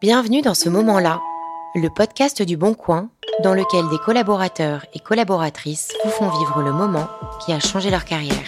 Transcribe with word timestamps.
Bienvenue 0.00 0.42
dans 0.42 0.54
ce 0.54 0.68
moment-là, 0.68 1.20
le 1.74 1.88
podcast 1.88 2.42
du 2.42 2.56
Bon 2.56 2.74
Coin, 2.74 3.08
dans 3.42 3.54
lequel 3.54 3.88
des 3.88 3.98
collaborateurs 3.98 4.84
et 4.94 4.98
collaboratrices 4.98 5.92
vous 6.04 6.10
font 6.10 6.28
vivre 6.28 6.62
le 6.62 6.72
moment 6.72 7.06
qui 7.44 7.52
a 7.52 7.60
changé 7.60 7.90
leur 7.90 8.04
carrière. 8.04 8.44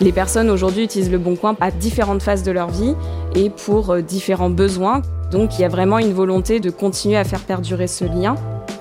Les 0.00 0.12
personnes 0.12 0.50
aujourd'hui 0.50 0.84
utilisent 0.84 1.10
le 1.12 1.18
Bon 1.18 1.36
Coin 1.36 1.56
à 1.60 1.70
différentes 1.70 2.22
phases 2.22 2.42
de 2.42 2.50
leur 2.50 2.70
vie 2.70 2.94
et 3.34 3.50
pour 3.50 3.90
euh, 3.90 4.00
différents 4.02 4.50
besoins. 4.50 5.02
Donc 5.30 5.58
il 5.58 5.62
y 5.62 5.64
a 5.64 5.68
vraiment 5.68 5.98
une 5.98 6.12
volonté 6.12 6.58
de 6.58 6.70
continuer 6.70 7.16
à 7.16 7.24
faire 7.24 7.40
perdurer 7.40 7.86
ce 7.86 8.04
lien 8.04 8.34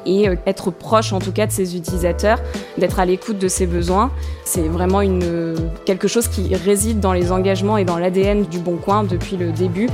et 0.05 0.27
euh, 0.27 0.36
être 0.45 0.71
proche 0.71 1.13
en 1.13 1.20
tout 1.20 1.31
cas 1.31 1.47
de 1.47 1.52
ses 1.52 1.75
utilisateurs, 1.75 2.39
d'être 2.77 3.00
à 3.00 3.05
l'écoute 3.05 3.38
de 3.38 3.47
ses 3.47 3.65
besoins. 3.65 4.11
C'est 4.43 4.68
vraiment 4.68 5.01
une, 5.01 5.55
quelque 5.86 6.07
chose 6.07 6.27
qui 6.27 6.55
réside 6.55 7.00
dans 7.00 7.13
les 7.13 7.31
engagements 7.31 7.77
et 7.77 7.86
dans 7.86 7.97
l'ADN 7.97 8.45
du 8.45 8.59
Bon 8.59 8.77
Coin 8.77 9.04
depuis 9.04 9.37
le 9.37 9.51
début. 9.51 9.89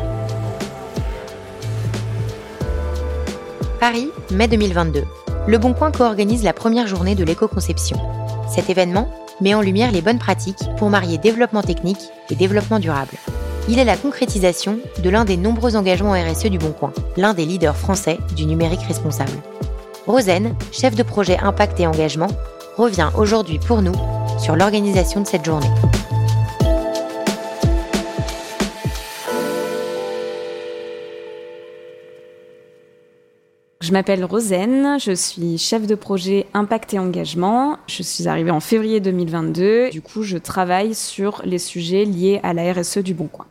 Paris, 3.79 4.09
mai 4.31 4.47
2022. 4.47 5.03
Le 5.47 5.57
Bon 5.57 5.73
Coin 5.73 5.91
co-organise 5.91 6.43
la 6.43 6.53
première 6.53 6.87
journée 6.87 7.15
de 7.15 7.23
l'éco-conception. 7.23 7.97
Cet 8.49 8.69
événement 8.69 9.09
met 9.39 9.53
en 9.53 9.61
lumière 9.61 9.91
les 9.91 10.01
bonnes 10.01 10.19
pratiques 10.19 10.63
pour 10.77 10.89
marier 10.89 11.17
développement 11.17 11.61
technique 11.61 12.09
et 12.29 12.35
développement 12.35 12.79
durable. 12.79 13.13
Il 13.69 13.79
est 13.79 13.85
la 13.85 13.97
concrétisation 13.97 14.79
de 15.03 15.09
l'un 15.09 15.25
des 15.25 15.37
nombreux 15.37 15.75
engagements 15.75 16.13
RSE 16.13 16.45
du 16.45 16.57
Bon 16.57 16.71
Coin, 16.71 16.93
l'un 17.17 17.33
des 17.33 17.45
leaders 17.45 17.75
français 17.75 18.17
du 18.35 18.45
numérique 18.45 18.81
responsable. 18.87 19.31
Rosen, 20.07 20.55
chef 20.71 20.95
de 20.95 21.03
projet 21.03 21.37
Impact 21.37 21.81
et 21.81 21.85
Engagement, 21.85 22.29
revient 22.77 23.09
aujourd'hui 23.17 23.59
pour 23.59 23.81
nous 23.81 23.93
sur 24.39 24.55
l'organisation 24.55 25.19
de 25.19 25.27
cette 25.27 25.43
journée. 25.43 25.67
Je 33.81 33.91
m'appelle 33.91 34.23
Rosen, 34.23 34.97
je 34.97 35.11
suis 35.11 35.57
chef 35.57 35.85
de 35.85 35.95
projet 35.95 36.45
Impact 36.53 36.93
et 36.93 36.99
Engagement. 36.99 37.77
Je 37.87 38.01
suis 38.01 38.29
arrivée 38.29 38.51
en 38.51 38.61
février 38.61 39.01
2022. 39.01 39.89
Du 39.89 40.01
coup, 40.01 40.23
je 40.23 40.37
travaille 40.37 40.95
sur 40.95 41.41
les 41.43 41.59
sujets 41.59 42.05
liés 42.05 42.39
à 42.43 42.53
la 42.53 42.71
RSE 42.71 42.99
du 42.99 43.13
Bon 43.13 43.27
Coin. 43.27 43.47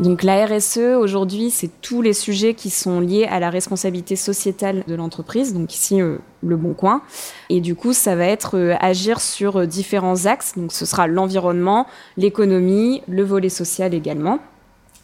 Donc 0.00 0.22
la 0.22 0.46
RSE 0.46 0.96
aujourd'hui, 0.98 1.50
c'est 1.50 1.68
tous 1.82 2.00
les 2.00 2.14
sujets 2.14 2.54
qui 2.54 2.70
sont 2.70 3.00
liés 3.00 3.26
à 3.26 3.38
la 3.38 3.50
responsabilité 3.50 4.16
sociétale 4.16 4.82
de 4.88 4.94
l'entreprise, 4.94 5.52
donc 5.52 5.74
ici 5.74 6.00
euh, 6.00 6.16
le 6.42 6.56
bon 6.56 6.72
coin. 6.72 7.02
Et 7.50 7.60
du 7.60 7.74
coup, 7.74 7.92
ça 7.92 8.16
va 8.16 8.24
être 8.24 8.56
euh, 8.56 8.76
agir 8.80 9.20
sur 9.20 9.58
euh, 9.58 9.66
différents 9.66 10.24
axes. 10.24 10.54
Donc 10.56 10.72
ce 10.72 10.86
sera 10.86 11.06
l'environnement, 11.06 11.86
l'économie, 12.16 13.02
le 13.08 13.22
volet 13.24 13.50
social 13.50 13.92
également. 13.92 14.38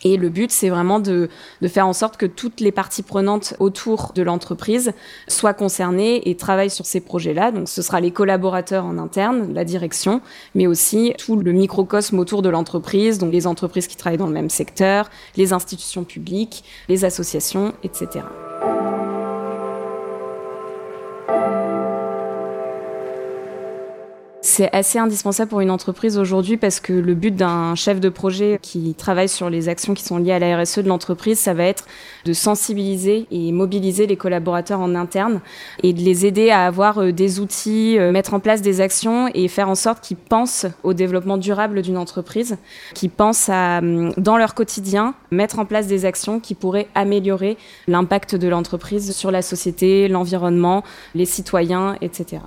Et 0.05 0.16
le 0.16 0.28
but, 0.28 0.50
c'est 0.50 0.69
vraiment 0.69 1.00
de, 1.00 1.28
de, 1.62 1.69
faire 1.69 1.86
en 1.86 1.92
sorte 1.92 2.16
que 2.16 2.27
toutes 2.27 2.61
les 2.61 2.72
parties 2.72 3.02
prenantes 3.02 3.55
autour 3.58 4.12
de 4.14 4.22
l'entreprise 4.22 4.92
soient 5.27 5.55
concernées 5.55 6.28
et 6.28 6.36
travaillent 6.36 6.70
sur 6.70 6.86
ces 6.86 7.00
projets-là. 7.00 7.50
Donc, 7.50 7.69
ce 7.69 7.83
sera 7.83 8.00
les 8.00 8.11
collaborateurs 8.11 8.84
en 8.84 8.98
interne, 8.98 9.53
la 9.55 9.64
direction, 9.64 10.20
mais 10.55 10.66
aussi 10.66 11.14
tout 11.19 11.36
le 11.36 11.53
microcosme 11.53 12.19
autour 12.19 12.42
de 12.42 12.50
l'entreprise, 12.50 13.19
donc 13.19 13.33
les 13.33 13.47
entreprises 13.47 13.86
qui 13.86 13.97
travaillent 13.97 14.19
dans 14.19 14.27
le 14.27 14.33
même 14.33 14.50
secteur, 14.50 15.11
les 15.36 15.53
institutions 15.53 16.05
publiques, 16.05 16.64
les 16.88 17.05
associations, 17.05 17.72
etc. 17.83 18.20
C'est 24.57 24.75
assez 24.75 24.99
indispensable 24.99 25.51
pour 25.51 25.61
une 25.61 25.71
entreprise 25.71 26.17
aujourd'hui 26.17 26.57
parce 26.57 26.81
que 26.81 26.95
le 26.95 27.15
but 27.15 27.37
d'un 27.37 27.75
chef 27.75 28.01
de 28.01 28.09
projet 28.09 28.59
qui 28.62 28.95
travaille 28.95 29.29
sur 29.29 29.51
les 29.51 29.69
actions 29.69 29.93
qui 29.93 30.03
sont 30.03 30.17
liées 30.17 30.33
à 30.33 30.39
la 30.39 30.62
RSE 30.62 30.79
de 30.79 30.89
l'entreprise, 30.89 31.39
ça 31.39 31.53
va 31.53 31.65
être 31.65 31.85
de 32.25 32.33
sensibiliser 32.33 33.27
et 33.31 33.53
mobiliser 33.53 34.07
les 34.07 34.17
collaborateurs 34.17 34.81
en 34.81 34.95
interne 34.95 35.43
et 35.83 35.93
de 35.93 36.01
les 36.01 36.25
aider 36.25 36.49
à 36.49 36.65
avoir 36.65 37.03
euh, 37.03 37.12
des 37.12 37.39
outils, 37.39 37.99
euh, 37.99 38.12
mettre 38.12 38.33
en 38.33 38.41
place 38.41 38.62
des 38.62 38.81
actions 38.81 39.28
et 39.34 39.47
faire 39.49 39.69
en 39.69 39.75
sorte 39.75 40.03
qu'ils 40.03 40.16
pensent 40.16 40.65
au 40.84 40.95
développement 40.95 41.37
durable 41.37 41.83
d'une 41.83 41.99
entreprise, 41.99 42.56
qu'ils 42.95 43.11
pensent 43.11 43.50
à, 43.50 43.81
hum, 43.81 44.15
dans 44.16 44.39
leur 44.39 44.55
quotidien, 44.55 45.12
mettre 45.31 45.59
en 45.59 45.66
place 45.66 45.87
des 45.87 46.06
actions 46.06 46.41
qui 46.41 46.55
pourraient 46.55 46.89
améliorer 46.95 47.59
l'impact 47.89 48.34
de 48.34 48.49
l'entreprise 48.49 49.15
sur 49.15 49.31
la 49.31 49.43
société, 49.43 50.09
l'environnement, 50.09 50.83
les 51.15 51.27
citoyens, 51.27 51.99
etc. 52.00 52.39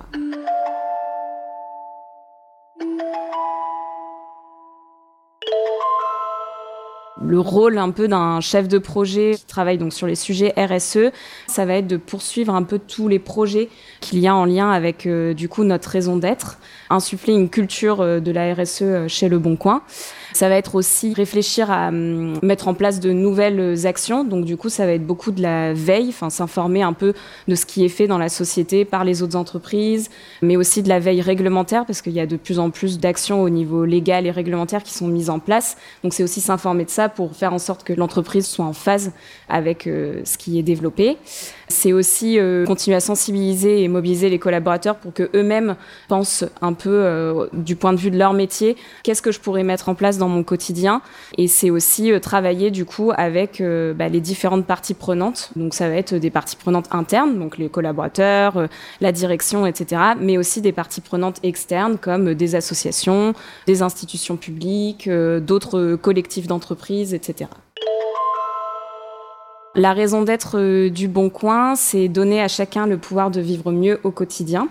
le 7.30 7.40
rôle 7.40 7.78
un 7.78 7.90
peu 7.90 8.08
d'un 8.08 8.40
chef 8.40 8.68
de 8.68 8.78
projet 8.78 9.36
qui 9.36 9.46
travaille 9.46 9.78
donc 9.78 9.92
sur 9.92 10.06
les 10.06 10.16
sujets 10.16 10.52
RSE, 10.56 11.12
ça 11.46 11.64
va 11.64 11.74
être 11.74 11.86
de 11.86 11.96
poursuivre 11.96 12.54
un 12.54 12.64
peu 12.64 12.78
tous 12.78 13.06
les 13.06 13.20
projets 13.20 13.68
qu'il 14.00 14.18
y 14.18 14.26
a 14.26 14.34
en 14.34 14.44
lien 14.44 14.70
avec 14.70 15.06
euh, 15.06 15.32
du 15.32 15.48
coup 15.48 15.62
notre 15.62 15.88
raison 15.88 16.16
d'être, 16.16 16.58
insuffler 16.90 17.34
une 17.34 17.48
culture 17.48 18.00
euh, 18.00 18.20
de 18.20 18.32
la 18.32 18.52
RSE 18.54 18.82
euh, 18.82 19.08
chez 19.08 19.28
Le 19.28 19.38
Bon 19.38 19.56
Coin. 19.56 19.82
Ça 20.32 20.48
va 20.48 20.56
être 20.56 20.76
aussi 20.76 21.12
réfléchir 21.12 21.70
à 21.70 21.88
hum, 21.88 22.38
mettre 22.42 22.68
en 22.68 22.74
place 22.74 23.00
de 23.00 23.12
nouvelles 23.12 23.86
actions. 23.86 24.24
Donc 24.24 24.44
du 24.44 24.56
coup, 24.56 24.68
ça 24.68 24.86
va 24.86 24.92
être 24.92 25.06
beaucoup 25.06 25.32
de 25.32 25.42
la 25.42 25.72
veille, 25.72 26.08
enfin 26.08 26.30
s'informer 26.30 26.82
un 26.82 26.92
peu 26.92 27.14
de 27.48 27.54
ce 27.54 27.66
qui 27.66 27.84
est 27.84 27.88
fait 27.88 28.06
dans 28.06 28.18
la 28.18 28.28
société 28.28 28.84
par 28.84 29.04
les 29.04 29.22
autres 29.22 29.36
entreprises, 29.36 30.08
mais 30.42 30.56
aussi 30.56 30.82
de 30.82 30.88
la 30.88 30.98
veille 30.98 31.20
réglementaire 31.20 31.84
parce 31.84 32.02
qu'il 32.02 32.12
y 32.12 32.20
a 32.20 32.26
de 32.26 32.36
plus 32.36 32.58
en 32.58 32.70
plus 32.70 32.98
d'actions 32.98 33.42
au 33.42 33.50
niveau 33.50 33.84
légal 33.84 34.26
et 34.26 34.30
réglementaire 34.30 34.82
qui 34.82 34.94
sont 34.94 35.08
mises 35.08 35.30
en 35.30 35.38
place. 35.38 35.76
Donc 36.02 36.14
c'est 36.14 36.22
aussi 36.22 36.40
s'informer 36.40 36.84
de 36.84 36.90
ça 36.90 37.08
pour 37.08 37.19
faire 37.28 37.52
en 37.52 37.58
sorte 37.58 37.84
que 37.84 37.92
l'entreprise 37.92 38.46
soit 38.46 38.64
en 38.64 38.72
phase 38.72 39.12
avec 39.48 39.86
euh, 39.86 40.22
ce 40.24 40.38
qui 40.38 40.58
est 40.58 40.62
développé. 40.62 41.16
C'est 41.68 41.92
aussi 41.92 42.38
euh, 42.38 42.64
continuer 42.64 42.96
à 42.96 43.00
sensibiliser 43.00 43.82
et 43.82 43.88
mobiliser 43.88 44.28
les 44.28 44.38
collaborateurs 44.38 44.96
pour 44.96 45.12
que 45.12 45.30
eux-mêmes 45.34 45.76
pensent 46.08 46.44
un 46.62 46.72
peu 46.72 46.90
euh, 46.90 47.46
du 47.52 47.76
point 47.76 47.92
de 47.92 47.98
vue 47.98 48.10
de 48.10 48.18
leur 48.18 48.32
métier, 48.32 48.76
qu'est-ce 49.02 49.22
que 49.22 49.32
je 49.32 49.40
pourrais 49.40 49.62
mettre 49.62 49.88
en 49.88 49.94
place 49.94 50.18
dans 50.18 50.28
mon 50.28 50.42
quotidien? 50.42 51.02
Et 51.36 51.48
c'est 51.48 51.70
aussi 51.70 52.12
travailler 52.20 52.70
du 52.70 52.84
coup 52.84 53.12
avec 53.16 53.62
bah, 53.96 54.08
les 54.08 54.20
différentes 54.20 54.66
parties 54.66 54.94
prenantes. 54.94 55.50
Donc 55.56 55.74
ça 55.74 55.88
va 55.88 55.94
être 55.94 56.14
des 56.14 56.30
parties 56.30 56.56
prenantes 56.56 56.88
internes, 56.90 57.38
donc 57.38 57.58
les 57.58 57.68
collaborateurs, 57.68 58.68
la 59.00 59.12
direction, 59.12 59.66
etc. 59.66 60.02
Mais 60.20 60.38
aussi 60.38 60.60
des 60.60 60.72
parties 60.72 61.00
prenantes 61.00 61.38
externes 61.42 61.98
comme 61.98 62.34
des 62.34 62.54
associations, 62.54 63.34
des 63.66 63.82
institutions 63.82 64.36
publiques, 64.36 65.08
d'autres 65.08 65.96
collectifs 65.96 66.46
d'entreprises, 66.46 67.09
La 69.74 69.92
raison 69.92 70.22
d'être 70.22 70.88
du 70.88 71.08
Bon 71.08 71.30
Coin, 71.30 71.76
c'est 71.76 72.08
donner 72.08 72.42
à 72.42 72.48
chacun 72.48 72.86
le 72.86 72.98
pouvoir 72.98 73.30
de 73.30 73.40
vivre 73.40 73.70
mieux 73.70 74.00
au 74.02 74.10
quotidien. 74.10 74.68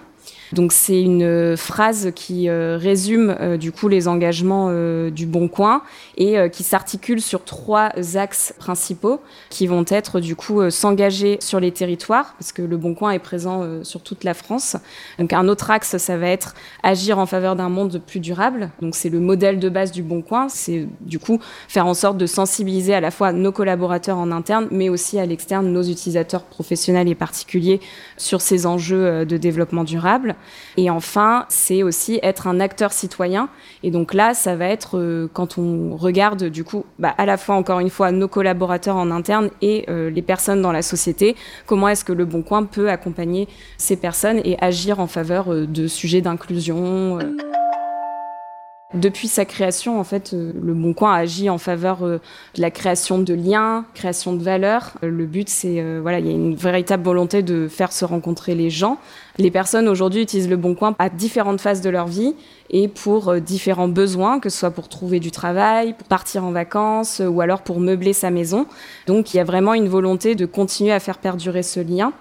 Donc 0.54 0.72
c'est 0.74 1.02
une 1.02 1.24
euh, 1.24 1.56
phrase 1.56 2.12
qui 2.16 2.50
euh, 2.50 2.78
résume 2.78 3.36
euh, 3.40 3.58
du 3.58 3.72
coup 3.72 3.88
les 3.88 4.08
engagements 4.08 4.70
du 5.10 5.26
Bon 5.26 5.48
Coin 5.48 5.82
et 6.18 6.38
qui 6.52 6.64
s'articule 6.64 7.22
sur 7.22 7.44
trois 7.44 7.92
axes 8.16 8.54
principaux 8.58 9.20
qui 9.50 9.68
vont 9.68 9.86
être 9.88 10.20
du 10.20 10.36
coup 10.36 10.70
s'engager 10.70 11.38
sur 11.42 11.60
les 11.60 11.72
territoires 11.72 12.36
parce 12.38 12.52
que 12.52 12.62
le 12.62 12.78
Bon 12.78 12.94
Coin 12.94 13.12
est 13.12 13.20
présent 13.20 13.84
sur 13.84 14.02
toute 14.02 14.24
la 14.24 14.34
France. 14.34 14.76
Donc 15.18 15.34
un 15.34 15.48
autre 15.48 15.72
axe 15.72 15.98
ça 15.98 16.18
va 16.18 16.28
être 16.28 16.56
agir 16.84 17.20
en 17.20 17.26
faveur 17.26 17.56
d'un 17.56 17.70
monde 17.70 18.02
plus 18.06 18.20
durable. 18.20 18.70
Donc 18.82 18.96
c'est 18.96 19.10
le 19.10 19.20
modèle 19.20 19.60
de 19.60 19.70
base 19.70 19.92
du 19.92 20.04
Bon 20.04 20.22
Coin, 20.22 20.50
c'est 20.50 20.88
du 21.02 21.20
coup 21.20 21.40
faire 21.68 21.86
en 21.86 21.94
sorte 21.94 22.18
de 22.18 22.26
sensibiliser 22.26 22.94
à 22.94 23.02
la 23.02 23.12
fois 23.12 23.32
nos 23.32 23.52
collaborateurs 23.52 24.18
en 24.18 24.32
interne 24.32 24.68
mais 24.72 24.90
aussi 24.90 25.20
à 25.20 25.26
l'externe 25.26 25.72
nos 25.72 25.84
utilisateurs 25.84 26.44
professionnels 26.44 27.08
et 27.08 27.16
particuliers 27.16 27.80
sur 28.18 28.42
ces 28.42 28.66
enjeux 28.66 29.26
de 29.26 29.38
développement 29.38 29.84
durable. 29.84 30.36
Et 30.78 30.90
enfin, 30.90 31.46
c'est 31.50 31.84
aussi 31.84 32.20
être 32.24 32.48
un 32.48 32.60
acteur 32.60 32.92
citoyen. 32.92 33.50
Et 33.84 33.92
donc 33.92 34.14
là, 34.14 34.34
ça 34.34 34.56
va 34.56 34.66
être 34.66 34.98
euh, 34.98 35.30
quand 35.32 35.58
on 35.58 35.96
regarde 35.96 36.46
du 36.46 36.64
coup, 36.64 36.86
bah, 37.00 37.14
à 37.18 37.26
la 37.26 37.38
fois 37.38 37.56
encore 37.56 37.80
une 37.80 37.90
fois 37.90 38.12
nos 38.12 38.28
collaborateurs 38.28 38.96
en 38.96 39.12
interne 39.12 39.50
et 39.62 39.86
euh, 39.90 40.10
les 40.10 40.22
personnes 40.22 40.62
dans 40.62 40.72
la 40.72 40.82
société, 40.82 41.36
comment 41.66 41.90
est-ce 41.90 42.06
que 42.06 42.14
le 42.14 42.26
Bon 42.26 42.42
Coin 42.42 42.64
peut 42.64 42.90
accompagner 42.90 43.48
ces 43.78 43.96
personnes 43.96 44.42
et 44.44 44.58
agir 44.62 45.00
en 45.00 45.08
faveur 45.08 45.52
euh, 45.54 45.66
de 45.66 45.88
sujets 45.88 46.22
d'inclusion. 46.22 47.20
Depuis 48.96 49.28
sa 49.28 49.46
création, 49.46 50.00
en 50.00 50.04
fait, 50.04 50.34
euh, 50.34 50.52
le 50.60 50.74
Bon 50.74 50.96
Coin 50.96 51.14
agit 51.14 51.48
en 51.52 51.60
faveur 51.60 52.04
euh, 52.04 52.18
de 52.56 52.62
la 52.62 52.72
création 52.72 53.20
de 53.20 53.36
liens, 53.36 53.86
création 53.94 54.34
de 54.34 54.42
valeurs. 54.42 54.94
Euh, 55.04 55.12
le 55.12 55.28
but, 55.28 55.48
c'est 55.48 56.00
voilà, 56.02 56.18
il 56.18 56.26
y 56.26 56.30
a 56.30 56.32
une 56.32 56.56
véritable 56.56 57.04
volonté 57.04 57.44
de 57.44 57.68
faire 57.68 57.92
se 57.92 58.04
rencontrer 58.04 58.56
les 58.56 58.72
gens. 58.72 58.98
Les 59.38 59.52
personnes 59.52 59.88
aujourd'hui 59.88 60.24
utilisent 60.24 60.50
le 60.50 60.58
Bon 60.58 60.74
Coin 60.74 60.96
à 60.98 61.10
différentes 61.10 61.62
phases 61.62 61.82
de 61.82 61.90
leur 61.92 62.08
vie 62.08 62.34
et 62.72 62.88
pour 62.88 63.36
différents 63.36 63.88
besoins, 63.88 64.40
que 64.40 64.50
ce 64.50 64.58
soit 64.58 64.72
pour 64.72 64.90
trouver 64.90 65.20
du 65.20 65.30
travail, 65.30 65.94
pour 65.94 66.08
partir 66.08 66.44
en 66.44 66.52
vacances 66.52 67.22
ou 67.24 67.42
alors 67.42 67.62
pour 67.62 67.80
meubler 67.80 68.14
sa 68.14 68.32
maison. 68.32 68.66
Donc, 69.06 69.36
il 69.36 69.38
y 69.38 69.40
a 69.40 69.44
vraiment 69.44 69.76
une 69.76 69.88
volonté 69.88 70.34
de 70.34 70.48
continuer 70.48 70.94
à 70.94 71.00
faire 71.00 71.20
perdurer 71.20 71.62
ce 71.62 71.80
lien 71.80 72.12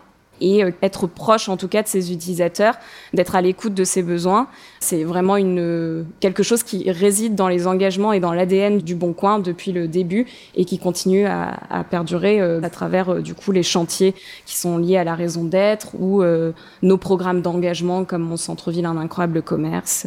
et 0.40 0.64
euh, 0.64 0.70
être 0.82 1.06
proche 1.06 1.48
en 1.48 1.56
tout 1.56 1.68
cas 1.68 1.82
de 1.82 1.88
ses 1.88 2.12
utilisateurs, 2.12 2.74
d'être 3.14 3.36
à 3.36 3.40
l'écoute 3.40 3.74
de 3.74 3.84
ses 3.84 4.02
besoins. 4.02 4.48
C'est 4.80 5.04
vraiment 5.04 5.36
une, 5.36 6.06
quelque 6.20 6.42
chose 6.42 6.62
qui 6.62 6.90
réside 6.90 7.34
dans 7.34 7.48
les 7.48 7.66
engagements 7.66 8.12
et 8.12 8.20
dans 8.20 8.32
l'ADN 8.32 8.78
du 8.78 8.94
Bon 8.94 9.12
Coin 9.12 9.38
depuis 9.38 9.72
le 9.72 9.88
début 9.88 10.26
et 10.54 10.64
qui 10.64 10.78
continue 10.78 11.26
à, 11.26 11.84
perdurer 11.90 12.40
euh, 12.40 12.60
à 12.62 12.70
travers 12.70 13.10
euh, 13.10 13.20
du 13.20 13.34
coup 13.34 13.52
les 13.52 13.62
chantiers 13.62 14.14
qui 14.46 14.56
sont 14.56 14.78
liés 14.78 14.96
à 14.96 15.04
la 15.04 15.14
raison 15.14 15.44
d'être 15.44 15.94
ou 15.98 16.22
nos 16.82 16.98
programmes 16.98 17.42
d'engagement 17.42 18.04
comme 18.04 18.22
mon 18.22 18.36
centre-ville 18.36 18.86
un 18.86 18.96
incroyable 18.96 19.42
commerce. 19.42 20.06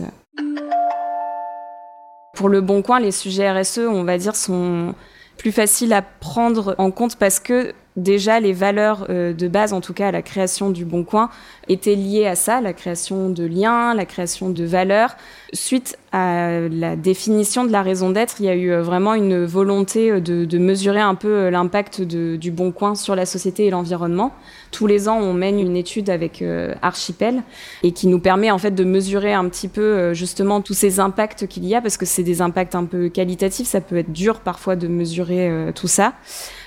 Pour 2.34 2.50
le 2.50 2.62
Bon 2.62 2.82
Coin, 2.82 3.00
les 3.00 3.12
sujets 3.12 3.52
RSE, 3.52 3.80
on 3.80 4.04
va 4.04 4.18
dire, 4.18 4.36
sont 4.36 4.96
plus 5.38 5.52
faciles 5.52 5.94
à 5.94 6.02
prendre 6.02 6.76
en 6.78 6.92
compte 6.92 7.16
parce 7.16 7.40
que 7.40 7.74
déjà 7.98 8.40
les 8.40 8.54
valeurs 8.54 9.08
euh, 9.10 9.34
de 9.34 9.48
base, 9.48 9.74
en 9.74 9.82
tout 9.82 9.94
cas 9.94 10.12
la 10.12 10.22
création 10.22 10.70
du 10.70 10.86
Bon 10.86 11.04
Coin, 11.04 11.30
étaient 11.68 11.96
liées 11.96 12.26
à 12.26 12.36
ça, 12.36 12.62
la 12.62 12.74
création 12.74 13.30
de 13.30 13.46
liens, 13.46 13.94
la 13.94 14.06
création 14.06 14.50
de 14.50 14.64
valeurs. 14.64 15.16
Suite 15.54 15.98
à 16.14 16.60
la 16.70 16.96
définition 16.96 17.66
de 17.66 17.72
la 17.72 17.82
raison 17.82 18.10
d'être, 18.10 18.36
il 18.40 18.46
y 18.46 18.50
a 18.50 18.56
eu 18.56 18.72
euh, 18.72 18.82
vraiment 18.82 19.14
une 19.14 19.44
volonté 19.46 20.12
euh, 20.12 20.20
de, 20.22 20.58
mesurer 20.58 21.02
un 21.02 21.16
peu 21.16 21.50
l'impact 21.50 22.02
du 22.02 22.52
Bon 22.52 22.72
Coin 22.72 22.96
sur 22.96 23.16
la 23.16 23.26
société 23.26 23.66
et 23.66 23.70
l'environnement. 23.70 24.32
Tous 24.72 24.88
les 24.88 25.10
ans, 25.10 25.18
on 25.18 25.34
mène 25.34 25.60
une 25.60 25.76
étude 25.76 26.10
avec 26.10 26.44
Archipel 26.82 27.42
et 27.84 27.92
qui 27.92 28.08
nous 28.08 28.20
permet 28.20 28.52
en 28.52 28.58
fait 28.58 28.72
de 28.72 28.84
mesurer 28.84 29.34
un 29.34 29.50
petit 29.50 29.68
peu 29.68 30.14
justement 30.14 30.62
tous 30.62 30.76
ces 30.76 31.00
impacts 31.00 31.48
qu'il 31.48 31.66
y 31.66 31.74
a 31.74 31.82
parce 31.82 31.98
que 31.98 32.06
c'est 32.06 32.24
des 32.24 32.42
impacts 32.42 32.76
un 32.76 32.86
peu 32.86 33.10
qualitatifs. 33.10 33.68
Ça 33.68 33.82
peut 33.82 33.98
être 33.98 34.14
dur 34.14 34.40
parfois 34.40 34.76
de 34.76 34.88
mesurer 34.88 35.72
tout 35.74 35.88
ça. 35.88 36.14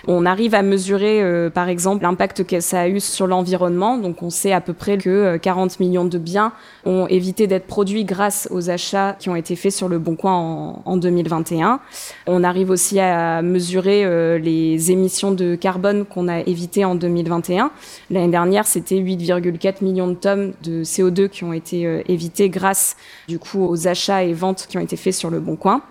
On 0.06 0.26
arrive 0.26 0.54
à 0.54 0.62
mesurer, 0.62 1.22
euh, 1.22 1.48
par 1.48 1.68
exemple, 1.68 2.02
l'impact 2.02 2.44
que 2.44 2.60
ça 2.60 2.82
a 2.82 2.88
eu 2.88 3.00
sur 3.00 3.26
l'environnement. 3.26 3.96
Donc, 3.96 4.22
on 4.22 4.28
sait 4.28 4.52
à 4.52 4.60
peu 4.60 4.74
près 4.74 4.98
que 4.98 5.38
40 5.38 5.72
euh, 5.72 5.74
millions 5.80 6.04
de 6.04 6.18
biens 6.18 6.52
ont 6.84 7.06
évité 7.06 7.46
d'être 7.46 7.66
produits 7.66 8.04
grâce 8.04 8.46
aux 8.50 8.68
achats 8.68 9.16
qui 9.18 9.30
ont 9.30 9.36
été 9.36 9.56
faits 9.56 9.72
sur 9.72 9.88
le 9.88 9.98
Bon 9.98 10.14
Coin 10.14 10.82
en, 10.84 10.96
2021. 10.96 11.80
On 12.26 12.44
arrive 12.44 12.70
aussi 12.70 13.00
à 13.00 13.40
mesurer 13.40 14.04
euh, 14.04 14.38
les 14.38 14.90
émissions 14.90 15.32
de 15.32 15.54
carbone 15.54 16.04
qu'on 16.04 16.28
a 16.28 16.40
évitées 16.40 16.84
en 16.84 16.94
2021. 16.94 17.70
L'année 18.10 18.30
dernière, 18.30 18.66
c'était 18.66 18.96
8,4 18.96 19.82
millions 19.82 20.08
de 20.08 20.14
tonnes 20.14 20.52
de 20.62 20.84
CO2 20.84 21.28
qui 21.28 21.44
ont 21.44 21.54
été 21.54 22.02
évitées 22.08 22.50
grâce, 22.50 22.96
du 23.26 23.38
coup, 23.38 23.64
aux 23.66 23.88
achats 23.88 24.22
et 24.22 24.34
ventes 24.34 24.66
qui 24.68 24.76
ont 24.76 24.82
été 24.82 24.96
faits 24.96 25.14
sur 25.14 25.30
le 25.30 25.40
Bon 25.40 25.56
Coin. 25.56 25.82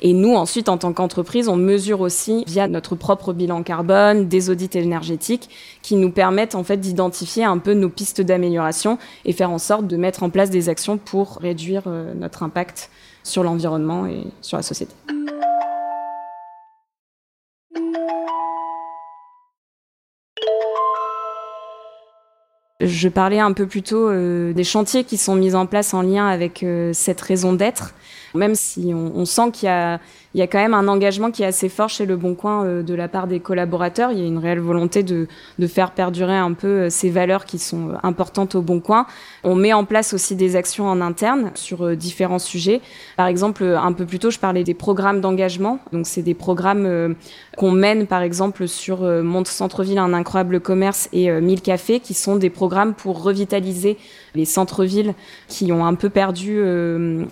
Et 0.00 0.12
nous, 0.12 0.34
ensuite, 0.34 0.68
en 0.68 0.78
tant 0.78 0.92
qu'entreprise, 0.92 1.48
on 1.48 1.56
mesure 1.56 2.00
aussi 2.00 2.44
via 2.46 2.68
notre 2.68 2.94
propre 2.94 3.32
bilan 3.32 3.62
carbone, 3.62 4.28
des 4.28 4.50
audits 4.50 4.70
énergétiques 4.74 5.50
qui 5.82 5.96
nous 5.96 6.10
permettent 6.10 6.54
en 6.54 6.64
fait 6.64 6.78
d'identifier 6.78 7.44
un 7.44 7.58
peu 7.58 7.74
nos 7.74 7.88
pistes 7.88 8.20
d'amélioration 8.20 8.98
et 9.24 9.32
faire 9.32 9.50
en 9.50 9.58
sorte 9.58 9.86
de 9.86 9.96
mettre 9.96 10.22
en 10.22 10.30
place 10.30 10.50
des 10.50 10.68
actions 10.68 10.98
pour 10.98 11.38
réduire 11.40 11.82
euh, 11.86 12.14
notre 12.14 12.42
impact 12.42 12.90
sur 13.22 13.42
l'environnement 13.42 14.06
et 14.06 14.24
sur 14.40 14.56
la 14.56 14.62
société. 14.62 14.94
Je 22.80 23.08
parlais 23.08 23.38
un 23.38 23.52
peu 23.52 23.66
plus 23.66 23.82
tôt 23.82 24.08
euh, 24.08 24.52
des 24.52 24.64
chantiers 24.64 25.04
qui 25.04 25.18
sont 25.18 25.34
mis 25.34 25.54
en 25.54 25.66
place 25.66 25.92
en 25.92 26.02
lien 26.02 26.26
avec 26.26 26.62
euh, 26.62 26.92
cette 26.94 27.20
raison 27.20 27.52
d'être. 27.52 27.94
Même 28.34 28.54
si 28.54 28.92
on, 28.94 29.12
on 29.16 29.24
sent 29.24 29.50
qu'il 29.52 29.66
y 29.66 29.70
a 29.70 30.00
il 30.32 30.38
y 30.38 30.42
a 30.42 30.46
quand 30.46 30.58
même 30.58 30.74
un 30.74 30.86
engagement 30.86 31.32
qui 31.32 31.42
est 31.42 31.46
assez 31.46 31.68
fort 31.68 31.88
chez 31.88 32.06
Le 32.06 32.16
Bon 32.16 32.34
Coin 32.34 32.64
euh, 32.64 32.82
de 32.82 32.94
la 32.94 33.08
part 33.08 33.26
des 33.26 33.40
collaborateurs. 33.40 34.12
Il 34.12 34.18
y 34.18 34.22
a 34.22 34.26
une 34.26 34.38
réelle 34.38 34.60
volonté 34.60 35.02
de, 35.02 35.26
faire 35.66 35.90
perdurer 35.90 36.36
un 36.36 36.52
peu 36.52 36.68
euh, 36.68 36.90
ces 36.90 37.10
valeurs 37.10 37.44
qui 37.44 37.58
sont 37.58 37.90
euh, 37.90 37.94
importantes 38.04 38.54
au 38.54 38.62
Bon 38.62 38.80
Coin. 38.80 39.06
On 39.42 39.56
met 39.56 39.72
en 39.72 39.84
place 39.84 40.14
aussi 40.14 40.36
des 40.36 40.54
actions 40.54 40.86
en 40.86 41.00
interne 41.00 41.50
sur 41.54 41.96
différents 41.96 42.38
sujets. 42.38 42.80
Par 43.16 43.26
exemple, 43.26 43.64
un 43.64 43.92
peu 43.92 44.06
plus 44.06 44.20
tôt, 44.20 44.30
je 44.30 44.38
parlais 44.38 44.62
des 44.62 44.74
programmes 44.74 45.20
d'engagement. 45.20 45.80
Donc, 45.92 46.06
c'est 46.06 46.22
des 46.22 46.34
programmes 46.34 47.16
qu'on 47.56 47.72
mène, 47.72 48.06
par 48.06 48.22
exemple, 48.22 48.68
sur 48.68 49.02
Monte 49.02 49.48
Centre-Ville, 49.48 49.98
un 49.98 50.12
incroyable 50.12 50.60
commerce 50.60 51.08
et 51.12 51.30
1000 51.30 51.62
cafés, 51.62 52.00
qui 52.00 52.14
sont 52.14 52.36
des 52.36 52.50
programmes 52.50 52.94
pour 52.94 53.22
revitaliser 53.22 53.96
les 54.34 54.44
centres-villes 54.44 55.14
qui 55.48 55.72
ont 55.72 55.84
un 55.84 55.94
peu 55.94 56.10
perdu 56.10 56.60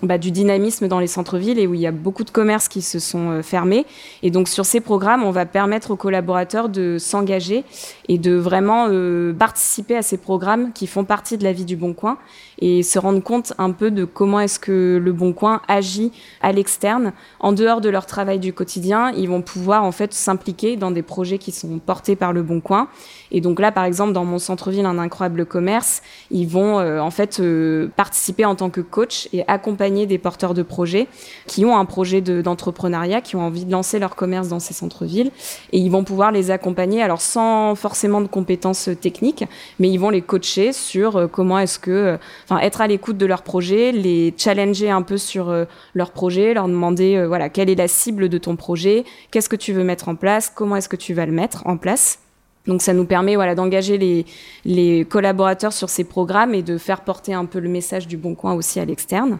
bah, 0.03 0.17
du 0.17 0.31
dynamisme 0.31 0.87
dans 0.87 0.99
les 0.99 1.07
centres-villes 1.07 1.59
et 1.59 1.67
où 1.67 1.73
il 1.73 1.81
y 1.81 1.87
a 1.87 1.91
beaucoup 1.91 2.23
de 2.23 2.29
commerces 2.29 2.67
qui 2.67 2.81
se 2.81 2.99
sont 2.99 3.31
euh, 3.31 3.41
fermés. 3.41 3.85
Et 4.23 4.31
donc 4.31 4.47
sur 4.47 4.65
ces 4.65 4.79
programmes, 4.79 5.23
on 5.23 5.31
va 5.31 5.45
permettre 5.45 5.91
aux 5.91 5.95
collaborateurs 5.95 6.69
de 6.69 6.97
s'engager 6.99 7.63
et 8.07 8.17
de 8.17 8.35
vraiment 8.35 8.87
euh, 8.89 9.33
participer 9.33 9.95
à 9.95 10.01
ces 10.01 10.17
programmes 10.17 10.71
qui 10.73 10.87
font 10.87 11.03
partie 11.03 11.37
de 11.37 11.43
la 11.43 11.53
vie 11.53 11.65
du 11.65 11.75
Bon 11.75 11.93
Coin 11.93 12.17
et 12.61 12.83
se 12.83 12.99
rendre 12.99 13.21
compte 13.21 13.53
un 13.57 13.71
peu 13.71 13.91
de 13.91 14.05
comment 14.05 14.39
est-ce 14.39 14.59
que 14.59 14.99
le 15.01 15.13
Bon 15.13 15.33
Coin 15.33 15.61
agit 15.67 16.11
à 16.41 16.51
l'externe. 16.51 17.13
En 17.39 17.53
dehors 17.53 17.81
de 17.81 17.89
leur 17.89 18.05
travail 18.05 18.39
du 18.39 18.53
quotidien, 18.53 19.11
ils 19.11 19.29
vont 19.29 19.41
pouvoir 19.41 19.83
en 19.83 19.91
fait 19.91 20.13
s'impliquer 20.13 20.75
dans 20.75 20.91
des 20.91 21.03
projets 21.03 21.37
qui 21.37 21.51
sont 21.51 21.79
portés 21.79 22.15
par 22.15 22.33
le 22.33 22.43
Bon 22.43 22.59
Coin. 22.59 22.87
Et 23.31 23.41
donc 23.41 23.59
là, 23.59 23.71
par 23.71 23.85
exemple, 23.85 24.13
dans 24.13 24.25
mon 24.25 24.39
centre-ville, 24.39 24.85
un 24.85 24.97
incroyable 24.97 25.45
commerce, 25.45 26.01
ils 26.31 26.47
vont 26.47 26.79
euh, 26.79 26.88
en 26.97 27.11
fait 27.11 27.39
euh, 27.39 27.89
participer 27.95 28.45
en 28.45 28.55
tant 28.55 28.69
que 28.69 28.81
coach 28.81 29.29
et 29.33 29.43
accompagner 29.47 30.05
des 30.05 30.17
porteurs 30.17 30.53
de 30.53 30.63
projets 30.63 31.07
qui 31.45 31.65
ont 31.65 31.77
un 31.77 31.85
projet 31.85 32.21
d'entrepreneuriat, 32.21 33.21
qui 33.21 33.35
ont 33.35 33.41
envie 33.41 33.65
de 33.65 33.71
lancer 33.71 33.99
leur 33.99 34.15
commerce 34.15 34.47
dans 34.47 34.59
ces 34.59 34.73
centres-villes. 34.73 35.31
Et 35.73 35.79
ils 35.79 35.91
vont 35.91 36.03
pouvoir 36.03 36.31
les 36.31 36.51
accompagner, 36.51 37.01
alors 37.01 37.21
sans 37.21 37.75
forcément 37.75 38.21
de 38.21 38.27
compétences 38.27 38.89
techniques, 39.01 39.45
mais 39.79 39.89
ils 39.89 39.97
vont 39.97 40.09
les 40.09 40.21
coacher 40.21 40.73
sur 40.73 41.17
euh, 41.17 41.27
comment 41.27 41.59
est-ce 41.59 41.79
que 41.79 42.17
enfin 42.45 42.59
être 42.61 42.81
à 42.81 42.87
l'écoute 42.87 43.17
de 43.17 43.25
leurs 43.25 43.43
projets, 43.43 43.91
les 43.91 44.33
challenger 44.37 44.89
un 44.89 45.01
peu 45.01 45.17
sur 45.17 45.49
euh, 45.49 45.65
leurs 45.93 46.11
projets, 46.11 46.53
leur 46.53 46.67
demander 46.67 47.15
euh, 47.15 47.27
voilà 47.27 47.49
quelle 47.49 47.69
est 47.69 47.75
la 47.75 47.87
cible 47.87 48.29
de 48.29 48.37
ton 48.37 48.55
projet, 48.55 49.03
qu'est-ce 49.31 49.49
que 49.49 49.55
tu 49.55 49.73
veux 49.73 49.83
mettre 49.83 50.09
en 50.09 50.15
place, 50.15 50.51
comment 50.53 50.75
est-ce 50.75 50.89
que 50.89 50.95
tu 50.95 51.13
vas 51.13 51.25
le 51.25 51.31
mettre 51.31 51.65
en 51.65 51.77
place. 51.77 52.19
Donc 52.67 52.81
ça 52.81 52.93
nous 52.93 53.05
permet 53.05 53.35
voilà 53.35 53.55
d'engager 53.55 53.97
les, 53.97 54.25
les 54.65 55.05
collaborateurs 55.05 55.73
sur 55.73 55.89
ces 55.89 56.03
programmes 56.03 56.53
et 56.53 56.61
de 56.61 56.77
faire 56.77 57.01
porter 57.01 57.33
un 57.33 57.45
peu 57.45 57.59
le 57.59 57.69
message 57.69 58.07
du 58.07 58.17
Bon 58.17 58.35
Coin 58.35 58.53
aussi 58.53 58.79
à 58.79 58.85
l'externe. 58.85 59.39